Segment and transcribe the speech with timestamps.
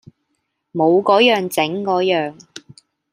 [0.73, 2.33] 冇個樣整個樣